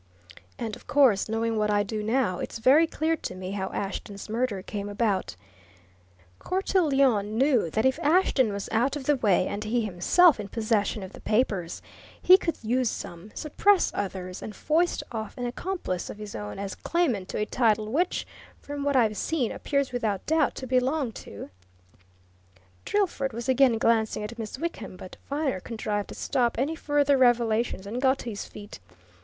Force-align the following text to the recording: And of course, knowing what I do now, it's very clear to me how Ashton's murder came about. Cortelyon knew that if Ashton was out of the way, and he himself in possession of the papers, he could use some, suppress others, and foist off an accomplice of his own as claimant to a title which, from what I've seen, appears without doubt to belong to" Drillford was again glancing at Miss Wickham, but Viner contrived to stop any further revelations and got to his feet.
And 0.57 0.75
of 0.75 0.87
course, 0.87 1.29
knowing 1.29 1.57
what 1.57 1.69
I 1.69 1.83
do 1.83 2.01
now, 2.01 2.39
it's 2.39 2.57
very 2.57 2.87
clear 2.87 3.15
to 3.17 3.35
me 3.35 3.51
how 3.51 3.67
Ashton's 3.69 4.29
murder 4.29 4.63
came 4.63 4.89
about. 4.89 5.35
Cortelyon 6.39 7.37
knew 7.37 7.69
that 7.69 7.85
if 7.85 7.99
Ashton 7.99 8.51
was 8.51 8.67
out 8.71 8.95
of 8.95 9.03
the 9.03 9.15
way, 9.17 9.45
and 9.45 9.63
he 9.63 9.81
himself 9.81 10.39
in 10.39 10.47
possession 10.47 11.03
of 11.03 11.13
the 11.13 11.19
papers, 11.21 11.83
he 12.19 12.35
could 12.35 12.57
use 12.63 12.89
some, 12.89 13.29
suppress 13.35 13.91
others, 13.93 14.41
and 14.41 14.55
foist 14.55 15.03
off 15.11 15.37
an 15.37 15.45
accomplice 15.45 16.09
of 16.09 16.17
his 16.17 16.33
own 16.33 16.57
as 16.57 16.73
claimant 16.73 17.29
to 17.29 17.37
a 17.37 17.45
title 17.45 17.91
which, 17.91 18.25
from 18.59 18.83
what 18.83 18.95
I've 18.95 19.17
seen, 19.17 19.51
appears 19.51 19.91
without 19.91 20.25
doubt 20.25 20.55
to 20.55 20.65
belong 20.65 21.11
to" 21.11 21.51
Drillford 22.85 23.33
was 23.33 23.47
again 23.47 23.77
glancing 23.77 24.23
at 24.23 24.39
Miss 24.39 24.57
Wickham, 24.57 24.97
but 24.97 25.17
Viner 25.29 25.59
contrived 25.59 26.09
to 26.09 26.15
stop 26.15 26.57
any 26.57 26.73
further 26.75 27.19
revelations 27.19 27.85
and 27.85 28.01
got 28.01 28.17
to 28.17 28.31
his 28.31 28.45
feet. 28.45 28.79